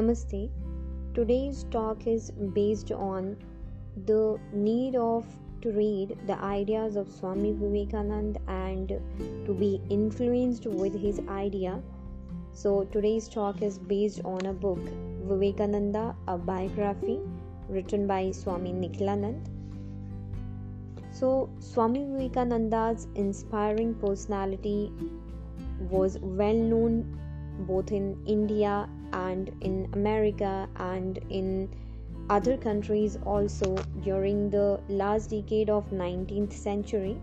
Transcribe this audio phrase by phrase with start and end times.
[0.00, 0.50] Namaste.
[1.12, 3.36] Today's talk is based on
[4.06, 5.26] the need of
[5.60, 8.88] to read the ideas of Swami Vivekananda and
[9.46, 11.82] to be influenced with his idea.
[12.52, 14.78] So today's talk is based on a book
[15.32, 17.18] Vivekananda a biography
[17.68, 19.50] written by Swami Nikhilanand.
[21.12, 24.90] So Swami Vivekananda's inspiring personality
[25.90, 27.18] was well known
[27.68, 31.68] both in India and in America and in
[32.28, 37.20] other countries also during the last decade of 19th century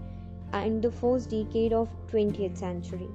[0.53, 3.09] and the first decade of 20th century.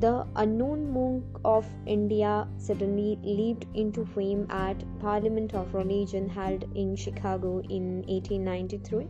[0.00, 6.96] The unknown monk of india suddenly leaped into fame at parliament of religion held in
[6.96, 9.06] chicago in 1893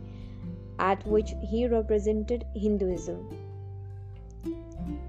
[0.79, 3.27] at which he represented hinduism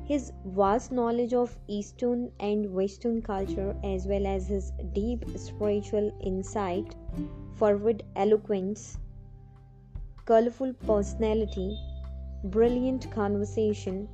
[0.05, 6.95] his vast knowledge of Eastern and Western culture, as well as his deep spiritual insight,
[7.57, 8.99] fervid eloquence,
[10.25, 11.79] colorful personality,
[12.45, 14.09] brilliant conversation,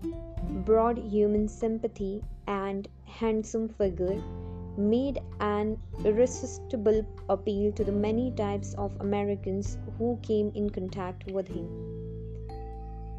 [0.65, 4.23] broad human sympathy, and handsome figure
[4.77, 11.47] made an irresistible appeal to the many types of Americans who came in contact with
[11.47, 11.69] him.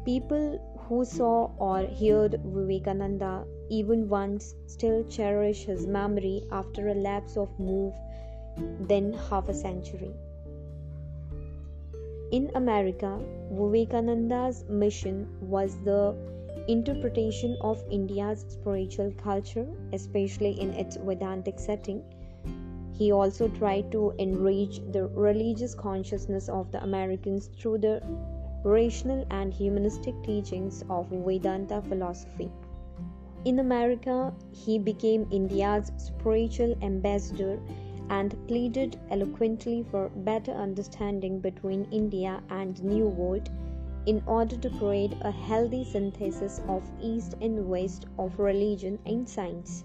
[0.04, 7.36] People who saw or heard Vivekananda even once still cherish his memory after a lapse
[7.36, 7.92] of more
[8.80, 10.12] than half a century.
[12.30, 13.18] In America,
[13.50, 16.14] Vivekananda's mission was the
[16.68, 22.02] interpretation of India's spiritual culture, especially in its Vedantic setting.
[22.92, 28.02] He also tried to enrich the religious consciousness of the Americans through the
[28.66, 32.50] rational and humanistic teachings of Vedanta philosophy.
[33.44, 37.60] In America, he became India's spiritual ambassador
[38.10, 43.48] and pleaded eloquently for better understanding between India and New World
[44.06, 49.84] in order to create a healthy synthesis of East and West of religion and science.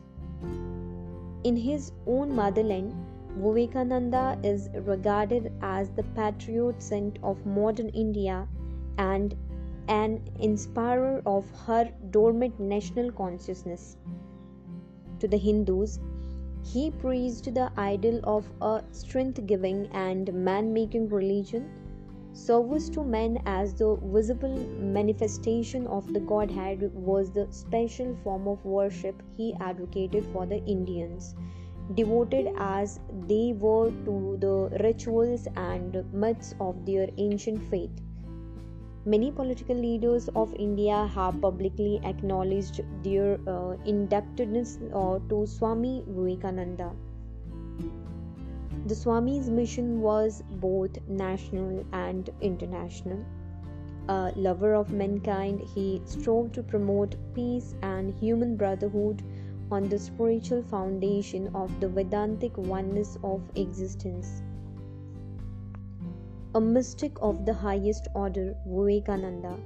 [1.43, 2.95] In his own motherland,
[3.37, 8.47] Vivekananda is regarded as the patriot saint of modern India
[8.97, 9.35] and
[9.87, 13.97] an inspirer of her dormant national consciousness.
[15.19, 15.99] To the Hindus,
[16.63, 21.69] he preached the ideal of a strength giving and man making religion,
[22.33, 28.63] service to men as the visible manifestation of the Godhead was the special form of
[28.63, 31.35] worship he advocated for the Indians,
[31.95, 37.91] devoted as they were to the rituals and myths of their ancient faith.
[39.03, 46.91] Many political leaders of India have publicly acknowledged their uh, indebtedness uh, to Swami Vivekananda.
[48.85, 53.25] The Swami's mission was both national and international.
[54.07, 59.23] A lover of mankind, he strove to promote peace and human brotherhood
[59.71, 64.43] on the spiritual foundation of the Vedantic oneness of existence.
[66.53, 69.57] A mystic of the highest order, Vivekananda,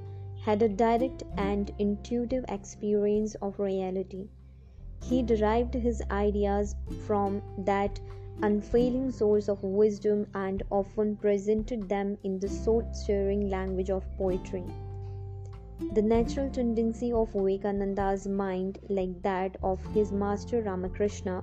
[0.44, 4.28] had a direct and intuitive experience of reality.
[5.02, 7.98] He derived his ideas from that
[8.40, 14.62] unfailing source of wisdom and often presented them in the soul stirring language of poetry.
[15.94, 21.42] The natural tendency of Vivekananda's mind, like that of his master Ramakrishna,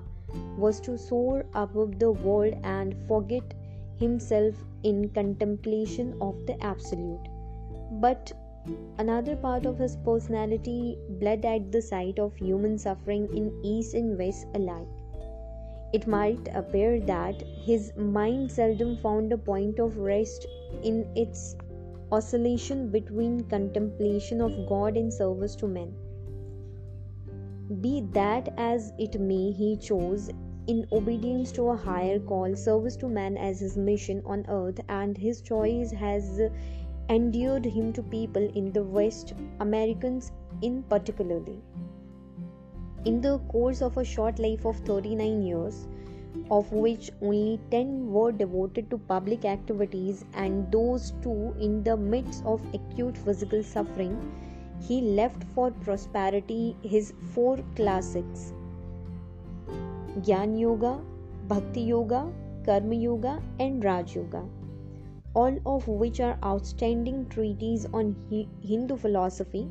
[0.56, 3.52] was to soar above the world and forget
[4.04, 7.28] himself in contemplation of the Absolute.
[8.06, 8.32] But
[8.98, 14.18] another part of his personality bled at the sight of human suffering in East and
[14.18, 14.94] West alike.
[15.96, 20.46] It might appear that his mind seldom found a point of rest
[20.82, 21.56] in its
[22.10, 25.92] oscillation between contemplation of God and service to men.
[27.80, 30.30] Be that as it may, he chose
[30.66, 35.18] in obedience to a higher call, service to man as his mission on earth, and
[35.18, 36.40] his choice has
[37.08, 40.32] endeared him to people in the West, Americans
[40.62, 41.60] in particularly.
[43.04, 45.86] In the course of a short life of 39 years,
[46.50, 52.44] of which only 10 were devoted to public activities, and those two in the midst
[52.46, 54.18] of acute physical suffering,
[54.80, 58.52] he left for prosperity his four classics
[60.22, 61.00] Gyan Yoga,
[61.48, 62.32] Bhakti Yoga,
[62.64, 64.44] Karma Yoga, and Raj Yoga,
[65.34, 68.14] all of which are outstanding treatises on
[68.62, 69.68] Hindu philosophy.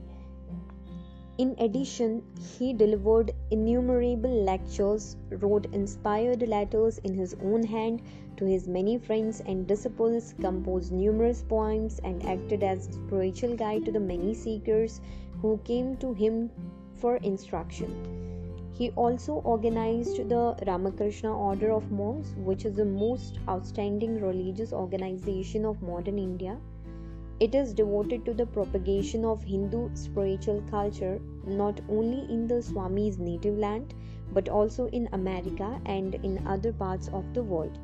[1.38, 2.22] In addition,
[2.58, 8.02] he delivered innumerable lectures, wrote inspired letters in his own hand
[8.38, 13.86] to his many friends and disciples, composed numerous poems, and acted as a spiritual guide
[13.86, 15.02] to the many seekers
[15.42, 16.52] who came to him
[16.94, 18.23] for instruction.
[18.74, 25.66] He also organized the Ramakrishna Order of Monks, which is the most outstanding religious organization
[25.66, 26.58] of modern India
[27.40, 33.18] it is devoted to the propagation of Hindu spiritual culture not only in the Swami's
[33.18, 33.94] native land
[34.32, 37.78] but also in America and in other parts of the world.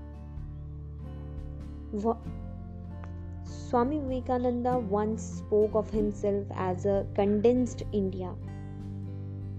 [3.43, 8.33] Swami Vivekananda once spoke of himself as a condensed India.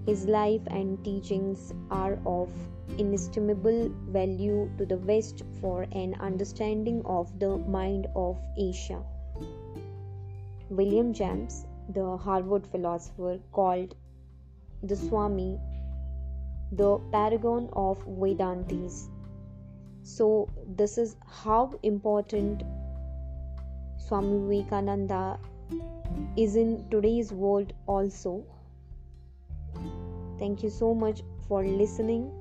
[0.05, 2.49] His life and teachings are of
[2.97, 9.01] inestimable value to the West for an understanding of the mind of Asia.
[10.69, 13.95] William James, the Harvard philosopher, called
[14.83, 15.59] the Swami
[16.71, 19.09] the paragon of Vedantis.
[20.03, 22.63] So, this is how important
[23.97, 25.37] Swami Vivekananda
[26.37, 28.43] is in today's world, also.
[30.41, 32.31] Thank you so much for listening.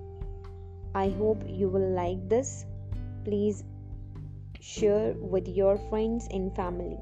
[0.95, 2.65] I hope you will like this.
[3.25, 3.63] Please
[4.59, 6.97] share with your friends and family.